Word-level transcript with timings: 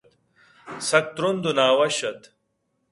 سکّ 0.87 1.05
تُرٛند 1.15 1.43
ءُ 1.49 1.57
نہ 1.57 1.65
وشّ 1.77 1.99
اَت 2.07 2.21